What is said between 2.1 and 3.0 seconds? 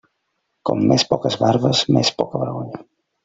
poca vergonya.